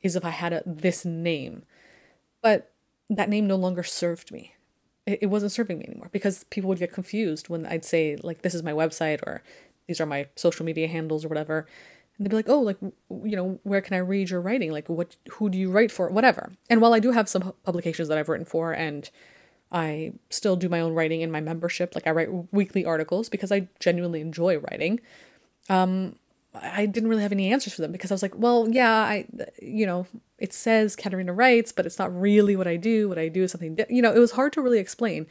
is 0.00 0.16
if 0.16 0.24
I 0.24 0.30
had 0.30 0.52
a, 0.52 0.62
this 0.64 1.04
name. 1.04 1.64
But 2.42 2.72
that 3.10 3.28
name 3.28 3.46
no 3.46 3.56
longer 3.56 3.82
served 3.82 4.32
me. 4.32 4.54
It, 5.06 5.20
it 5.22 5.26
wasn't 5.26 5.52
serving 5.52 5.78
me 5.78 5.84
anymore 5.86 6.08
because 6.10 6.44
people 6.44 6.68
would 6.68 6.78
get 6.78 6.92
confused 6.92 7.48
when 7.48 7.66
I'd 7.66 7.84
say 7.84 8.16
like 8.22 8.42
this 8.42 8.54
is 8.54 8.62
my 8.62 8.72
website 8.72 9.22
or 9.22 9.42
these 9.86 10.00
are 10.00 10.06
my 10.06 10.28
social 10.36 10.64
media 10.64 10.88
handles 10.88 11.24
or 11.24 11.28
whatever. 11.28 11.66
And 12.16 12.24
they'd 12.26 12.30
be 12.30 12.36
like 12.36 12.48
oh 12.48 12.60
like 12.60 12.78
you 12.80 13.36
know 13.36 13.60
where 13.62 13.80
can 13.82 13.94
i 13.94 13.98
read 13.98 14.30
your 14.30 14.40
writing? 14.40 14.72
Like 14.72 14.88
what 14.88 15.16
who 15.32 15.50
do 15.50 15.58
you 15.58 15.70
write 15.70 15.92
for? 15.92 16.08
Whatever. 16.08 16.52
And 16.70 16.80
while 16.80 16.94
i 16.94 16.98
do 16.98 17.10
have 17.10 17.28
some 17.28 17.52
publications 17.62 18.08
that 18.08 18.16
i've 18.16 18.28
written 18.28 18.46
for 18.46 18.72
and 18.72 19.10
i 19.72 20.12
still 20.30 20.56
do 20.56 20.68
my 20.68 20.80
own 20.80 20.94
writing 20.94 21.20
in 21.20 21.30
my 21.30 21.40
membership 21.40 21.94
like 21.94 22.06
i 22.06 22.10
write 22.10 22.52
weekly 22.52 22.84
articles 22.84 23.28
because 23.28 23.50
i 23.50 23.68
genuinely 23.80 24.20
enjoy 24.20 24.58
writing 24.58 25.00
um 25.68 26.14
I 26.54 26.84
didn't 26.84 27.08
really 27.08 27.22
have 27.22 27.32
any 27.32 27.50
answers 27.50 27.72
for 27.72 27.80
them 27.80 27.92
because 27.92 28.10
I 28.10 28.14
was 28.14 28.22
like, 28.22 28.36
well, 28.36 28.68
yeah, 28.68 28.92
I, 28.92 29.26
you 29.60 29.86
know, 29.86 30.06
it 30.38 30.52
says 30.52 30.96
Katerina 30.96 31.32
writes, 31.32 31.72
but 31.72 31.86
it's 31.86 31.98
not 31.98 32.14
really 32.18 32.56
what 32.56 32.66
I 32.66 32.76
do. 32.76 33.08
What 33.08 33.18
I 33.18 33.28
do 33.28 33.44
is 33.44 33.52
something, 33.52 33.78
you 33.88 34.02
know, 34.02 34.12
it 34.12 34.18
was 34.18 34.32
hard 34.32 34.52
to 34.54 34.60
really 34.60 34.78
explain. 34.78 35.26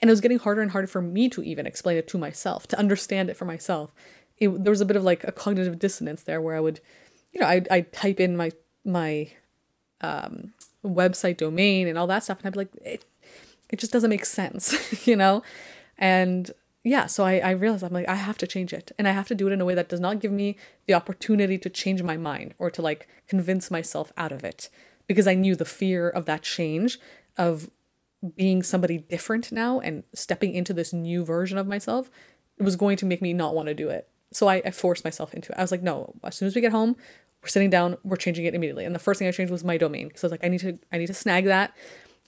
And 0.00 0.10
it 0.10 0.12
was 0.12 0.20
getting 0.20 0.40
harder 0.40 0.62
and 0.62 0.72
harder 0.72 0.88
for 0.88 1.00
me 1.00 1.28
to 1.28 1.42
even 1.42 1.66
explain 1.66 1.96
it 1.96 2.08
to 2.08 2.18
myself, 2.18 2.66
to 2.68 2.78
understand 2.78 3.30
it 3.30 3.36
for 3.36 3.44
myself. 3.44 3.92
It, 4.38 4.64
there 4.64 4.72
was 4.72 4.80
a 4.80 4.84
bit 4.84 4.96
of 4.96 5.04
like 5.04 5.22
a 5.22 5.30
cognitive 5.30 5.78
dissonance 5.78 6.24
there 6.24 6.40
where 6.40 6.56
I 6.56 6.60
would, 6.60 6.80
you 7.32 7.40
know, 7.40 7.46
I 7.46 7.62
I 7.70 7.80
type 7.82 8.18
in 8.18 8.36
my 8.36 8.50
my 8.84 9.30
um, 10.00 10.52
website 10.84 11.36
domain 11.36 11.86
and 11.86 11.96
all 11.96 12.08
that 12.08 12.24
stuff, 12.24 12.38
and 12.38 12.46
I'd 12.48 12.52
be 12.52 12.58
like, 12.58 12.74
it, 12.82 13.04
it 13.70 13.78
just 13.78 13.92
doesn't 13.92 14.10
make 14.10 14.24
sense, 14.24 15.06
you 15.06 15.16
know, 15.16 15.42
and 15.98 16.50
yeah, 16.84 17.06
so 17.06 17.24
I, 17.24 17.38
I 17.38 17.50
realized 17.52 17.82
I'm 17.82 17.94
like, 17.94 18.08
I 18.08 18.14
have 18.14 18.36
to 18.38 18.46
change 18.46 18.74
it. 18.74 18.92
And 18.98 19.08
I 19.08 19.12
have 19.12 19.26
to 19.28 19.34
do 19.34 19.48
it 19.48 19.52
in 19.52 19.60
a 19.60 19.64
way 19.64 19.74
that 19.74 19.88
does 19.88 20.00
not 20.00 20.20
give 20.20 20.30
me 20.30 20.56
the 20.86 20.92
opportunity 20.92 21.56
to 21.56 21.70
change 21.70 22.02
my 22.02 22.18
mind 22.18 22.54
or 22.58 22.70
to 22.70 22.82
like 22.82 23.08
convince 23.26 23.70
myself 23.70 24.12
out 24.18 24.32
of 24.32 24.44
it. 24.44 24.68
Because 25.06 25.26
I 25.26 25.34
knew 25.34 25.56
the 25.56 25.64
fear 25.64 26.08
of 26.08 26.26
that 26.26 26.42
change, 26.42 26.98
of 27.38 27.70
being 28.36 28.62
somebody 28.62 28.98
different 28.98 29.50
now 29.50 29.80
and 29.80 30.04
stepping 30.14 30.54
into 30.54 30.72
this 30.74 30.92
new 30.92 31.24
version 31.24 31.56
of 31.56 31.66
myself, 31.66 32.10
was 32.58 32.76
going 32.76 32.98
to 32.98 33.06
make 33.06 33.22
me 33.22 33.32
not 33.32 33.54
want 33.54 33.68
to 33.68 33.74
do 33.74 33.88
it. 33.88 34.08
So 34.30 34.48
I, 34.48 34.56
I 34.64 34.70
forced 34.70 35.04
myself 35.04 35.32
into 35.32 35.52
it. 35.52 35.58
I 35.58 35.62
was 35.62 35.70
like, 35.70 35.82
no, 35.82 36.14
as 36.22 36.36
soon 36.36 36.48
as 36.48 36.54
we 36.54 36.60
get 36.60 36.72
home, 36.72 36.96
we're 37.42 37.48
sitting 37.48 37.70
down, 37.70 37.96
we're 38.04 38.16
changing 38.16 38.44
it 38.44 38.54
immediately. 38.54 38.84
And 38.84 38.94
the 38.94 38.98
first 38.98 39.18
thing 39.18 39.28
I 39.28 39.30
changed 39.30 39.52
was 39.52 39.64
my 39.64 39.78
domain. 39.78 40.10
So 40.14 40.26
I 40.26 40.28
was 40.28 40.32
like, 40.32 40.44
I 40.44 40.48
need 40.48 40.60
to 40.60 40.78
I 40.92 40.98
need 40.98 41.06
to 41.06 41.14
snag 41.14 41.44
that 41.46 41.74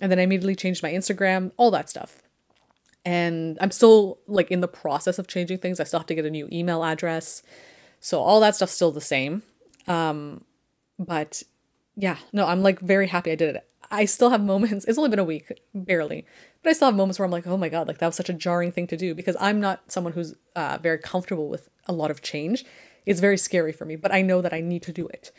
And 0.00 0.10
then 0.10 0.18
I 0.18 0.22
immediately 0.22 0.54
changed 0.54 0.82
my 0.82 0.92
Instagram, 0.92 1.52
all 1.56 1.70
that 1.70 1.88
stuff. 1.88 2.22
And 3.04 3.56
I'm 3.60 3.70
still 3.70 4.18
like 4.26 4.50
in 4.50 4.60
the 4.60 4.68
process 4.68 5.18
of 5.18 5.28
changing 5.28 5.58
things. 5.58 5.80
I 5.80 5.84
still 5.84 6.00
have 6.00 6.06
to 6.08 6.14
get 6.14 6.24
a 6.24 6.30
new 6.30 6.48
email 6.52 6.84
address. 6.84 7.42
So 8.00 8.20
all 8.20 8.40
that 8.40 8.56
stuff's 8.56 8.72
still 8.72 8.92
the 8.92 9.00
same. 9.00 9.42
Um, 9.86 10.44
but 10.98 11.42
yeah, 11.96 12.18
no, 12.32 12.46
I'm 12.46 12.62
like 12.62 12.80
very 12.80 13.06
happy 13.06 13.30
I 13.30 13.36
did 13.36 13.56
it. 13.56 13.68
I 13.90 14.04
still 14.04 14.30
have 14.30 14.42
moments, 14.42 14.84
it's 14.86 14.98
only 14.98 15.10
been 15.10 15.18
a 15.18 15.24
week, 15.24 15.60
barely, 15.74 16.26
but 16.62 16.70
I 16.70 16.72
still 16.72 16.88
have 16.88 16.96
moments 16.96 17.18
where 17.18 17.24
I'm 17.24 17.30
like, 17.30 17.46
oh 17.46 17.56
my 17.56 17.68
God, 17.68 17.86
like 17.86 17.98
that 17.98 18.06
was 18.06 18.16
such 18.16 18.28
a 18.28 18.34
jarring 18.34 18.72
thing 18.72 18.86
to 18.88 18.96
do 18.96 19.14
because 19.14 19.36
I'm 19.38 19.60
not 19.60 19.92
someone 19.92 20.12
who's 20.12 20.34
uh, 20.56 20.78
very 20.82 20.98
comfortable 20.98 21.48
with 21.48 21.68
a 21.86 21.92
lot 21.92 22.10
of 22.10 22.22
change. 22.22 22.64
It's 23.04 23.20
very 23.20 23.38
scary 23.38 23.72
for 23.72 23.84
me, 23.84 23.94
but 23.94 24.12
I 24.12 24.22
know 24.22 24.42
that 24.42 24.52
I 24.52 24.60
need 24.60 24.82
to 24.82 24.92
do 24.92 25.06
it. 25.08 25.30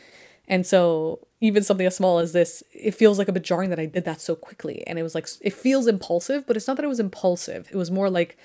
And 0.48 0.66
so 0.66 1.27
even 1.42 1.63
something 1.63 1.86
as 1.86 1.96
small 1.96 2.20
as 2.20 2.34
this, 2.34 2.63
it 2.72 2.96
feels 2.96 3.20
like 3.20 3.27
a 3.27 3.34
bit 3.34 3.44
jarring 3.44 3.70
that 3.70 3.80
I 3.80 3.86
did 3.86 4.06
that 4.06 4.22
so 4.22 4.36
quickly. 4.36 4.86
And 4.88 4.98
it 4.98 5.04
was 5.04 5.13
like, 5.13 5.27
it 5.42 5.54
feels 5.54 5.88
impulsive, 5.88 6.48
but 6.48 6.56
it's 6.56 6.68
not 6.68 6.77
that 6.77 6.86
it 6.86 6.89
was 6.89 7.00
impulsive. 7.00 7.68
It 7.72 7.75
was 7.75 7.92
more 7.92 8.10
like, 8.10 8.38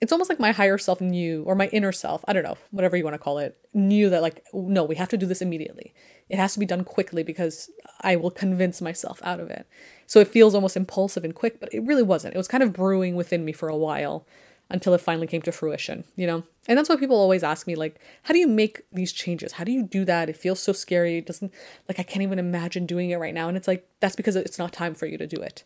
it's 0.00 0.10
almost 0.10 0.28
like 0.28 0.40
my 0.40 0.50
higher 0.50 0.78
self 0.78 1.00
knew, 1.00 1.44
or 1.44 1.54
my 1.54 1.68
inner 1.68 1.92
self, 1.92 2.24
I 2.26 2.32
don't 2.32 2.42
know, 2.42 2.56
whatever 2.72 2.96
you 2.96 3.04
want 3.04 3.14
to 3.14 3.18
call 3.18 3.38
it, 3.38 3.56
knew 3.72 4.10
that, 4.10 4.20
like, 4.20 4.44
no, 4.52 4.82
we 4.82 4.96
have 4.96 5.08
to 5.10 5.16
do 5.16 5.26
this 5.26 5.40
immediately. 5.40 5.94
It 6.28 6.38
has 6.38 6.54
to 6.54 6.58
be 6.58 6.66
done 6.66 6.82
quickly 6.82 7.22
because 7.22 7.70
I 8.00 8.16
will 8.16 8.32
convince 8.32 8.82
myself 8.82 9.20
out 9.22 9.38
of 9.38 9.48
it. 9.48 9.64
So 10.08 10.18
it 10.18 10.26
feels 10.26 10.56
almost 10.56 10.76
impulsive 10.76 11.22
and 11.22 11.36
quick, 11.36 11.60
but 11.60 11.72
it 11.72 11.84
really 11.84 12.02
wasn't. 12.02 12.34
It 12.34 12.38
was 12.38 12.48
kind 12.48 12.64
of 12.64 12.72
brewing 12.72 13.14
within 13.14 13.44
me 13.44 13.52
for 13.52 13.68
a 13.68 13.76
while 13.76 14.26
until 14.72 14.94
it 14.94 15.00
finally 15.02 15.26
came 15.26 15.42
to 15.42 15.52
fruition, 15.52 16.02
you 16.16 16.26
know? 16.26 16.42
And 16.66 16.78
that's 16.78 16.88
why 16.88 16.96
people 16.96 17.16
always 17.16 17.42
ask 17.42 17.66
me, 17.66 17.74
like, 17.74 18.00
how 18.22 18.32
do 18.32 18.40
you 18.40 18.48
make 18.48 18.80
these 18.90 19.12
changes? 19.12 19.52
How 19.52 19.64
do 19.64 19.70
you 19.70 19.82
do 19.82 20.04
that? 20.06 20.30
It 20.30 20.36
feels 20.36 20.62
so 20.62 20.72
scary. 20.72 21.18
It 21.18 21.26
doesn't, 21.26 21.52
like, 21.88 22.00
I 22.00 22.02
can't 22.02 22.22
even 22.22 22.38
imagine 22.38 22.86
doing 22.86 23.10
it 23.10 23.18
right 23.18 23.34
now. 23.34 23.48
And 23.48 23.56
it's 23.56 23.68
like, 23.68 23.86
that's 24.00 24.16
because 24.16 24.34
it's 24.34 24.58
not 24.58 24.72
time 24.72 24.94
for 24.94 25.06
you 25.06 25.18
to 25.18 25.26
do 25.26 25.36
it. 25.36 25.62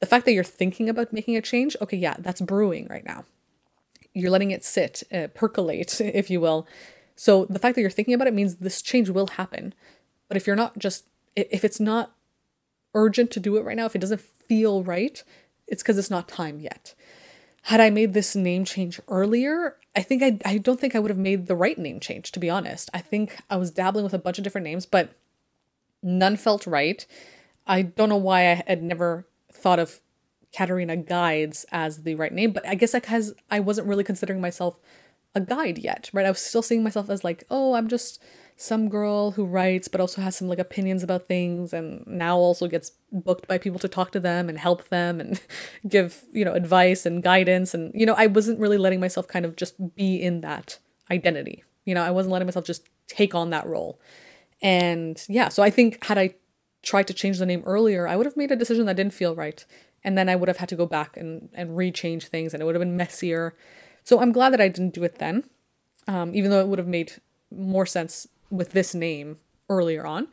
The 0.00 0.06
fact 0.06 0.24
that 0.24 0.32
you're 0.32 0.42
thinking 0.42 0.88
about 0.88 1.12
making 1.12 1.36
a 1.36 1.42
change, 1.42 1.76
okay, 1.82 1.98
yeah, 1.98 2.16
that's 2.18 2.40
brewing 2.40 2.86
right 2.88 3.04
now. 3.04 3.24
You're 4.14 4.30
letting 4.30 4.50
it 4.50 4.64
sit, 4.64 5.02
uh, 5.12 5.28
percolate, 5.34 6.00
if 6.00 6.30
you 6.30 6.40
will. 6.40 6.66
So 7.14 7.44
the 7.44 7.58
fact 7.58 7.74
that 7.74 7.82
you're 7.82 7.90
thinking 7.90 8.14
about 8.14 8.28
it 8.28 8.34
means 8.34 8.56
this 8.56 8.80
change 8.80 9.10
will 9.10 9.26
happen. 9.28 9.74
But 10.28 10.38
if 10.38 10.46
you're 10.46 10.56
not 10.56 10.78
just, 10.78 11.04
if 11.36 11.62
it's 11.62 11.80
not 11.80 12.12
urgent 12.94 13.30
to 13.32 13.40
do 13.40 13.56
it 13.56 13.64
right 13.64 13.76
now, 13.76 13.84
if 13.84 13.94
it 13.94 14.00
doesn't 14.00 14.20
feel 14.20 14.82
right, 14.82 15.22
it's 15.66 15.82
because 15.82 15.98
it's 15.98 16.10
not 16.10 16.26
time 16.26 16.58
yet 16.60 16.94
had 17.66 17.80
I 17.80 17.90
made 17.90 18.14
this 18.14 18.36
name 18.36 18.64
change 18.64 19.00
earlier, 19.08 19.74
I 19.96 20.00
think 20.00 20.22
I 20.22 20.38
I 20.44 20.58
don't 20.58 20.78
think 20.78 20.94
I 20.94 21.00
would 21.00 21.10
have 21.10 21.18
made 21.18 21.48
the 21.48 21.56
right 21.56 21.76
name 21.76 21.98
change 21.98 22.30
to 22.32 22.38
be 22.38 22.48
honest. 22.48 22.88
I 22.94 23.00
think 23.00 23.38
I 23.50 23.56
was 23.56 23.72
dabbling 23.72 24.04
with 24.04 24.14
a 24.14 24.20
bunch 24.20 24.38
of 24.38 24.44
different 24.44 24.64
names, 24.64 24.86
but 24.86 25.10
none 26.00 26.36
felt 26.36 26.64
right. 26.64 27.04
I 27.66 27.82
don't 27.82 28.08
know 28.08 28.16
why 28.16 28.52
I 28.52 28.62
had 28.68 28.84
never 28.84 29.26
thought 29.52 29.80
of 29.80 29.98
Katarina 30.54 30.96
Guides 30.96 31.66
as 31.72 32.04
the 32.04 32.14
right 32.14 32.32
name, 32.32 32.52
but 32.52 32.64
I 32.68 32.76
guess 32.76 32.92
because 32.92 33.34
I 33.50 33.58
wasn't 33.58 33.88
really 33.88 34.04
considering 34.04 34.40
myself 34.40 34.78
a 35.34 35.40
guide 35.40 35.78
yet, 35.78 36.08
right? 36.12 36.24
I 36.24 36.30
was 36.30 36.40
still 36.40 36.62
seeing 36.62 36.84
myself 36.84 37.10
as 37.10 37.24
like, 37.24 37.42
oh, 37.50 37.74
I'm 37.74 37.88
just 37.88 38.22
some 38.58 38.88
girl 38.88 39.32
who 39.32 39.44
writes 39.44 39.86
but 39.86 40.00
also 40.00 40.22
has 40.22 40.34
some 40.34 40.48
like 40.48 40.58
opinions 40.58 41.02
about 41.02 41.26
things 41.26 41.74
and 41.74 42.06
now 42.06 42.36
also 42.38 42.66
gets 42.66 42.92
booked 43.12 43.46
by 43.46 43.58
people 43.58 43.78
to 43.78 43.88
talk 43.88 44.12
to 44.12 44.20
them 44.20 44.48
and 44.48 44.58
help 44.58 44.88
them 44.88 45.20
and 45.20 45.40
give 45.88 46.24
you 46.32 46.44
know 46.44 46.54
advice 46.54 47.04
and 47.04 47.22
guidance. 47.22 47.74
And 47.74 47.92
you 47.94 48.06
know 48.06 48.14
I 48.16 48.26
wasn't 48.26 48.58
really 48.58 48.78
letting 48.78 49.00
myself 49.00 49.28
kind 49.28 49.44
of 49.44 49.56
just 49.56 49.94
be 49.94 50.16
in 50.16 50.40
that 50.40 50.78
identity. 51.10 51.64
You 51.84 51.94
know 51.94 52.02
I 52.02 52.10
wasn't 52.10 52.32
letting 52.32 52.46
myself 52.46 52.64
just 52.64 52.88
take 53.08 53.34
on 53.34 53.50
that 53.50 53.66
role. 53.66 54.00
And 54.62 55.22
yeah 55.28 55.48
so 55.48 55.62
I 55.62 55.68
think 55.68 56.02
had 56.04 56.16
I 56.16 56.34
tried 56.82 57.08
to 57.08 57.14
change 57.14 57.38
the 57.38 57.46
name 57.46 57.62
earlier 57.66 58.08
I 58.08 58.16
would 58.16 58.26
have 58.26 58.36
made 58.36 58.52
a 58.52 58.56
decision 58.56 58.86
that 58.86 58.96
didn't 58.96 59.14
feel 59.14 59.34
right. 59.34 59.64
And 60.02 60.16
then 60.16 60.28
I 60.28 60.36
would 60.36 60.48
have 60.48 60.58
had 60.58 60.68
to 60.70 60.76
go 60.76 60.86
back 60.86 61.18
and 61.18 61.50
and 61.52 61.70
rechange 61.70 62.24
things 62.24 62.54
and 62.54 62.62
it 62.62 62.64
would 62.64 62.74
have 62.74 62.82
been 62.82 62.96
messier. 62.96 63.54
So 64.02 64.20
I'm 64.20 64.32
glad 64.32 64.54
that 64.54 64.62
I 64.62 64.68
didn't 64.68 64.94
do 64.94 65.04
it 65.04 65.18
then 65.18 65.44
um, 66.08 66.34
even 66.34 66.50
though 66.50 66.60
it 66.60 66.68
would 66.68 66.78
have 66.78 66.88
made 66.88 67.12
more 67.50 67.84
sense 67.86 68.26
with 68.50 68.72
this 68.72 68.94
name 68.94 69.38
earlier 69.68 70.06
on. 70.06 70.28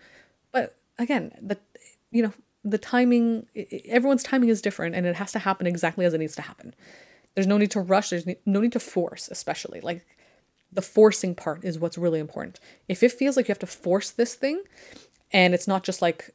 But 0.51 0.75
again, 0.97 1.31
the 1.41 1.57
you 2.11 2.23
know, 2.23 2.33
the 2.63 2.77
timing 2.77 3.47
everyone's 3.87 4.23
timing 4.23 4.49
is 4.49 4.61
different 4.61 4.95
and 4.95 5.05
it 5.05 5.15
has 5.15 5.31
to 5.33 5.39
happen 5.39 5.67
exactly 5.67 6.05
as 6.05 6.13
it 6.13 6.19
needs 6.19 6.35
to 6.35 6.41
happen. 6.41 6.73
There's 7.35 7.47
no 7.47 7.57
need 7.57 7.71
to 7.71 7.81
rush, 7.81 8.09
there's 8.09 8.27
no 8.45 8.61
need 8.61 8.73
to 8.73 8.79
force, 8.79 9.27
especially. 9.31 9.81
Like 9.81 10.05
the 10.71 10.81
forcing 10.81 11.35
part 11.35 11.63
is 11.63 11.79
what's 11.79 11.97
really 11.97 12.19
important. 12.19 12.59
If 12.87 13.03
it 13.03 13.11
feels 13.11 13.35
like 13.35 13.47
you 13.47 13.51
have 13.51 13.59
to 13.59 13.67
force 13.67 14.11
this 14.11 14.35
thing 14.35 14.61
and 15.31 15.53
it's 15.53 15.67
not 15.67 15.83
just 15.83 16.01
like 16.01 16.31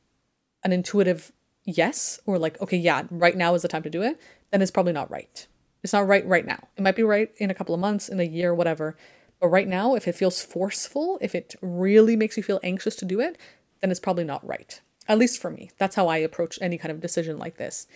an 0.64 0.72
intuitive 0.72 1.32
yes 1.64 2.18
or 2.26 2.38
like 2.38 2.60
okay, 2.60 2.76
yeah, 2.76 3.04
right 3.10 3.36
now 3.36 3.54
is 3.54 3.62
the 3.62 3.68
time 3.68 3.82
to 3.82 3.90
do 3.90 4.02
it, 4.02 4.20
then 4.50 4.62
it's 4.62 4.70
probably 4.70 4.92
not 4.92 5.10
right. 5.10 5.46
It's 5.82 5.92
not 5.92 6.08
right 6.08 6.26
right 6.26 6.44
now. 6.44 6.58
It 6.76 6.82
might 6.82 6.96
be 6.96 7.04
right 7.04 7.30
in 7.36 7.50
a 7.50 7.54
couple 7.54 7.74
of 7.74 7.80
months, 7.80 8.08
in 8.08 8.18
a 8.18 8.24
year, 8.24 8.54
whatever, 8.54 8.96
but 9.40 9.48
right 9.48 9.68
now, 9.68 9.94
if 9.94 10.08
it 10.08 10.14
feels 10.14 10.42
forceful, 10.42 11.18
if 11.20 11.34
it 11.34 11.54
really 11.60 12.16
makes 12.16 12.36
you 12.36 12.42
feel 12.42 12.60
anxious 12.62 12.96
to 12.96 13.04
do 13.04 13.20
it, 13.20 13.38
then 13.80 13.90
it's 13.90 14.00
probably 14.00 14.24
not 14.24 14.46
right. 14.46 14.80
At 15.06 15.18
least 15.18 15.40
for 15.40 15.50
me. 15.50 15.70
That's 15.78 15.96
how 15.96 16.08
I 16.08 16.18
approach 16.18 16.58
any 16.60 16.76
kind 16.76 16.92
of 16.92 17.00
decision 17.00 17.38
like 17.38 17.56
this. 17.56 17.86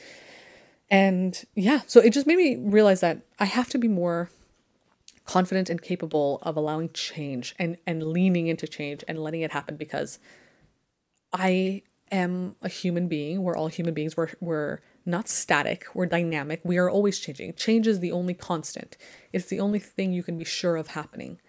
And 0.91 1.43
yeah, 1.55 1.81
so 1.87 2.01
it 2.01 2.13
just 2.13 2.27
made 2.27 2.37
me 2.37 2.57
realize 2.57 3.01
that 3.01 3.23
I 3.39 3.47
have 3.47 3.69
to 3.71 3.79
be 3.79 3.89
more 3.89 4.31
confident 5.25 5.71
and 5.71 5.81
capable 5.81 6.39
of 6.43 6.57
allowing 6.57 6.91
change 6.93 7.55
and 7.59 7.77
and 7.87 8.03
leaning 8.03 8.49
into 8.49 8.67
change 8.67 9.05
and 9.07 9.19
letting 9.19 9.41
it 9.41 9.53
happen 9.53 9.77
because 9.77 10.19
I 11.33 11.83
am 12.11 12.57
a 12.61 12.69
human 12.69 13.09
being. 13.09 13.43
We're 13.43 13.57
all 13.57 13.69
human 13.69 13.95
beings. 13.95 14.17
We're 14.17 14.31
we're 14.41 14.81
not 15.05 15.29
static, 15.29 15.87
we're 15.95 16.07
dynamic. 16.07 16.61
We 16.65 16.79
are 16.79 16.91
always 16.91 17.19
changing. 17.19 17.55
Change 17.55 17.87
is 17.87 18.01
the 18.01 18.13
only 18.13 18.35
constant, 18.35 18.97
it's 19.33 19.47
the 19.47 19.61
only 19.61 19.79
thing 19.79 20.13
you 20.13 20.23
can 20.23 20.39
be 20.39 20.45
sure 20.45 20.77
of 20.77 20.89
happening. 20.89 21.41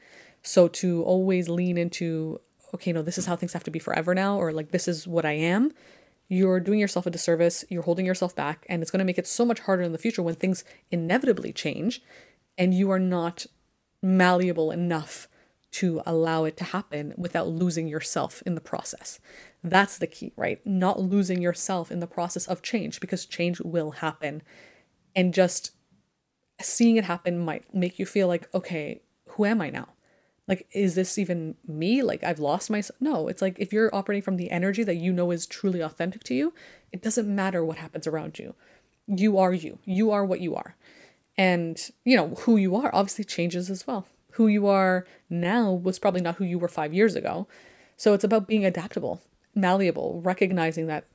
So 0.41 0.67
to 0.67 1.03
always 1.03 1.47
lean 1.47 1.77
into, 1.77 2.41
okay, 2.73 2.91
no, 2.91 3.01
this 3.01 3.17
is 3.17 3.25
how 3.25 3.35
things 3.35 3.53
have 3.53 3.63
to 3.63 3.71
be 3.71 3.79
forever 3.79 4.13
now, 4.13 4.37
or 4.37 4.51
like 4.51 4.71
this 4.71 4.87
is 4.87 5.07
what 5.07 5.25
I 5.25 5.33
am, 5.33 5.71
you're 6.27 6.59
doing 6.59 6.79
yourself 6.79 7.05
a 7.05 7.09
disservice, 7.09 7.63
you're 7.69 7.83
holding 7.83 8.05
yourself 8.05 8.35
back, 8.35 8.65
and 8.67 8.81
it's 8.81 8.91
going 8.91 8.99
to 8.99 9.05
make 9.05 9.17
it 9.17 9.27
so 9.27 9.45
much 9.45 9.61
harder 9.61 9.83
in 9.83 9.91
the 9.91 9.97
future 9.97 10.23
when 10.23 10.35
things 10.35 10.63
inevitably 10.91 11.53
change 11.53 12.01
and 12.57 12.73
you 12.73 12.91
are 12.91 12.99
not 12.99 13.45
malleable 14.01 14.71
enough 14.71 15.27
to 15.73 16.03
allow 16.05 16.45
it 16.45 16.55
to 16.57 16.63
happen 16.63 17.13
without 17.17 17.47
losing 17.47 17.87
yourself 17.87 18.43
in 18.45 18.53
the 18.53 18.61
process. 18.61 19.19
That's 19.63 19.97
the 19.97 20.07
key, 20.07 20.31
right? 20.37 20.65
Not 20.65 21.01
losing 21.01 21.41
yourself 21.41 21.91
in 21.91 21.99
the 21.99 22.07
process 22.07 22.47
of 22.47 22.61
change 22.61 22.99
because 22.99 23.25
change 23.25 23.59
will 23.59 23.91
happen. 23.91 24.43
And 25.15 25.33
just 25.33 25.71
seeing 26.61 26.97
it 26.97 27.05
happen 27.05 27.39
might 27.39 27.73
make 27.73 27.97
you 27.97 28.05
feel 28.05 28.27
like, 28.27 28.53
okay, 28.53 29.01
who 29.29 29.45
am 29.45 29.61
I 29.61 29.71
now? 29.71 29.89
Like, 30.47 30.67
is 30.73 30.93
this 30.93 31.17
even 31.17 31.55
me? 31.67 32.03
Like, 32.03 32.23
I've 32.23 32.39
lost 32.39 32.69
myself. 32.69 33.01
No, 33.01 33.27
it's 33.27 33.41
like 33.41 33.57
if 33.57 33.73
you're 33.73 33.93
operating 33.95 34.21
from 34.21 34.37
the 34.37 34.51
energy 34.51 34.83
that 34.83 34.95
you 34.95 35.11
know 35.11 35.31
is 35.31 35.47
truly 35.47 35.81
authentic 35.81 36.23
to 36.25 36.35
you, 36.35 36.53
it 36.91 37.01
doesn't 37.01 37.33
matter 37.33 37.65
what 37.65 37.77
happens 37.77 38.05
around 38.05 38.37
you. 38.37 38.53
You 39.07 39.39
are 39.39 39.53
you. 39.53 39.79
You 39.85 40.11
are 40.11 40.23
what 40.23 40.39
you 40.39 40.55
are. 40.55 40.75
And, 41.35 41.79
you 42.05 42.15
know, 42.15 42.35
who 42.41 42.57
you 42.57 42.75
are 42.75 42.93
obviously 42.93 43.23
changes 43.23 43.71
as 43.71 43.87
well 43.87 44.05
who 44.33 44.47
you 44.47 44.67
are 44.67 45.05
now 45.29 45.71
was 45.71 45.99
probably 45.99 46.21
not 46.21 46.35
who 46.35 46.45
you 46.45 46.59
were 46.59 46.67
five 46.67 46.93
years 46.93 47.15
ago. 47.15 47.47
So 47.97 48.13
it's 48.13 48.23
about 48.23 48.47
being 48.47 48.65
adaptable, 48.65 49.21
malleable, 49.55 50.21
recognizing 50.23 50.87
that 50.87 51.05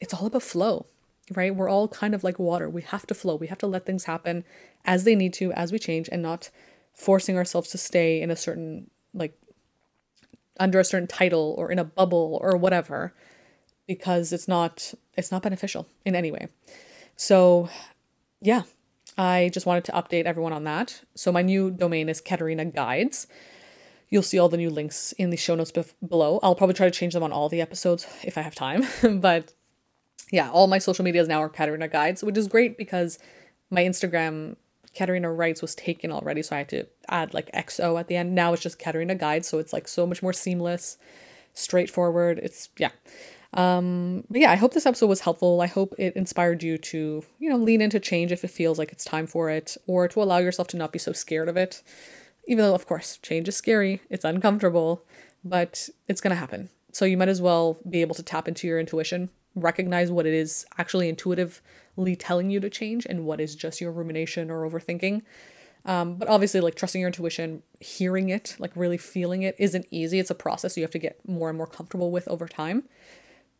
it's 0.00 0.14
all 0.14 0.26
about 0.26 0.42
flow, 0.42 0.86
right? 1.34 1.54
We're 1.54 1.68
all 1.68 1.88
kind 1.88 2.14
of 2.14 2.24
like 2.24 2.38
water. 2.38 2.68
We 2.68 2.82
have 2.82 3.06
to 3.08 3.14
flow. 3.14 3.36
We 3.36 3.48
have 3.48 3.58
to 3.58 3.66
let 3.66 3.86
things 3.86 4.04
happen 4.04 4.44
as 4.84 5.04
they 5.04 5.14
need 5.14 5.32
to, 5.34 5.52
as 5.52 5.72
we 5.72 5.78
change, 5.78 6.08
and 6.10 6.22
not 6.22 6.50
forcing 6.94 7.36
ourselves 7.36 7.70
to 7.70 7.78
stay 7.78 8.20
in 8.20 8.30
a 8.30 8.36
certain, 8.36 8.90
like, 9.12 9.36
under 10.58 10.78
a 10.78 10.84
certain 10.84 11.08
title 11.08 11.54
or 11.58 11.70
in 11.70 11.78
a 11.78 11.84
bubble 11.84 12.38
or 12.42 12.56
whatever 12.56 13.14
because 13.86 14.32
it's 14.32 14.46
not 14.46 14.94
it's 15.16 15.32
not 15.32 15.42
beneficial 15.42 15.88
in 16.04 16.14
any 16.14 16.30
way. 16.30 16.46
So, 17.16 17.68
yeah, 18.40 18.62
I 19.18 19.50
just 19.52 19.66
wanted 19.66 19.84
to 19.84 19.92
update 19.92 20.24
everyone 20.24 20.52
on 20.52 20.64
that. 20.64 21.02
So 21.14 21.32
my 21.32 21.42
new 21.42 21.70
domain 21.70 22.08
is 22.08 22.20
Katerina 22.20 22.64
Guides. 22.64 23.26
You'll 24.08 24.22
see 24.22 24.38
all 24.38 24.48
the 24.48 24.56
new 24.56 24.70
links 24.70 25.12
in 25.12 25.30
the 25.30 25.36
show 25.36 25.54
notes 25.54 25.72
below. 26.06 26.40
I'll 26.42 26.54
probably 26.54 26.74
try 26.74 26.86
to 26.86 26.90
change 26.90 27.14
them 27.14 27.22
on 27.22 27.32
all 27.32 27.48
the 27.48 27.60
episodes 27.60 28.06
if 28.24 28.36
I 28.36 28.42
have 28.42 28.54
time. 28.54 28.84
but 29.20 29.52
yeah, 30.32 30.50
all 30.50 30.66
my 30.66 30.78
social 30.78 31.04
medias 31.04 31.28
now 31.28 31.42
are 31.42 31.48
Katerina 31.48 31.88
Guides, 31.88 32.22
which 32.22 32.36
is 32.36 32.48
great 32.48 32.76
because 32.76 33.18
my 33.70 33.82
Instagram 33.82 34.56
Katerina 34.94 35.32
Writes 35.32 35.62
was 35.62 35.74
taken 35.74 36.10
already, 36.10 36.42
so 36.42 36.56
I 36.56 36.58
had 36.58 36.68
to 36.70 36.86
add 37.08 37.34
like 37.34 37.50
XO 37.52 37.98
at 37.98 38.08
the 38.08 38.16
end. 38.16 38.34
Now 38.34 38.52
it's 38.52 38.62
just 38.62 38.78
Katerina 38.78 39.14
Guides, 39.14 39.48
so 39.48 39.58
it's 39.58 39.72
like 39.72 39.86
so 39.86 40.06
much 40.06 40.22
more 40.22 40.32
seamless, 40.32 40.98
straightforward. 41.54 42.40
It's 42.42 42.68
yeah. 42.76 42.90
Um, 43.52 44.24
but 44.30 44.40
yeah, 44.40 44.52
I 44.52 44.56
hope 44.56 44.74
this 44.74 44.86
episode 44.86 45.08
was 45.08 45.20
helpful. 45.20 45.60
I 45.60 45.66
hope 45.66 45.94
it 45.98 46.14
inspired 46.14 46.62
you 46.62 46.78
to, 46.78 47.24
you 47.38 47.50
know, 47.50 47.56
lean 47.56 47.80
into 47.80 47.98
change 47.98 48.30
if 48.30 48.44
it 48.44 48.50
feels 48.50 48.78
like 48.78 48.92
it's 48.92 49.04
time 49.04 49.26
for 49.26 49.50
it, 49.50 49.76
or 49.86 50.06
to 50.08 50.22
allow 50.22 50.38
yourself 50.38 50.68
to 50.68 50.76
not 50.76 50.92
be 50.92 50.98
so 50.98 51.12
scared 51.12 51.48
of 51.48 51.56
it. 51.56 51.82
Even 52.46 52.64
though, 52.64 52.74
of 52.74 52.86
course, 52.86 53.18
change 53.18 53.48
is 53.48 53.56
scary, 53.56 54.00
it's 54.08 54.24
uncomfortable, 54.24 55.04
but 55.44 55.88
it's 56.08 56.20
gonna 56.20 56.36
happen. 56.36 56.68
So 56.92 57.04
you 57.04 57.16
might 57.16 57.28
as 57.28 57.42
well 57.42 57.78
be 57.88 58.00
able 58.00 58.14
to 58.16 58.22
tap 58.22 58.48
into 58.48 58.66
your 58.66 58.78
intuition 58.78 59.30
recognize 59.54 60.10
what 60.10 60.26
it 60.26 60.34
is 60.34 60.66
actually 60.78 61.08
intuitively 61.08 62.16
telling 62.16 62.50
you 62.50 62.60
to 62.60 62.70
change 62.70 63.06
and 63.06 63.24
what 63.24 63.40
is 63.40 63.54
just 63.54 63.80
your 63.80 63.92
rumination 63.92 64.50
or 64.50 64.68
overthinking. 64.68 65.22
Um, 65.84 66.16
but 66.16 66.28
obviously, 66.28 66.60
like 66.60 66.74
trusting 66.74 67.00
your 67.00 67.08
intuition, 67.08 67.62
hearing 67.80 68.28
it, 68.28 68.54
like 68.58 68.72
really 68.74 68.98
feeling 68.98 69.42
it 69.42 69.56
isn't 69.58 69.86
easy. 69.90 70.18
It's 70.18 70.30
a 70.30 70.34
process 70.34 70.76
you 70.76 70.82
have 70.82 70.90
to 70.90 70.98
get 70.98 71.26
more 71.26 71.48
and 71.48 71.56
more 71.56 71.66
comfortable 71.66 72.10
with 72.10 72.28
over 72.28 72.46
time. 72.46 72.84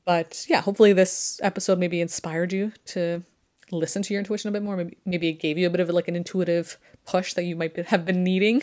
But 0.04 0.46
yeah, 0.48 0.60
hopefully, 0.60 0.92
this 0.92 1.40
episode 1.42 1.78
maybe 1.78 2.00
inspired 2.00 2.52
you 2.52 2.72
to 2.86 3.22
listen 3.70 4.02
to 4.02 4.14
your 4.14 4.20
intuition 4.20 4.48
a 4.48 4.52
bit 4.52 4.62
more. 4.62 4.76
Maybe, 4.76 4.96
maybe 5.04 5.28
it 5.28 5.34
gave 5.34 5.58
you 5.58 5.66
a 5.66 5.70
bit 5.70 5.80
of 5.80 5.88
like 5.90 6.08
an 6.08 6.16
intuitive 6.16 6.78
push 7.06 7.34
that 7.34 7.44
you 7.44 7.56
might 7.56 7.76
have 7.76 8.04
been 8.04 8.24
needing. 8.24 8.62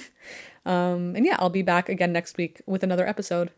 Um, 0.66 1.16
and 1.16 1.26
yeah, 1.26 1.38
I'll 1.40 1.50
be 1.50 1.62
back 1.62 1.90
again 1.90 2.12
next 2.12 2.38
week 2.38 2.62
with 2.66 2.84
another 2.84 3.08
episode. 3.08 3.52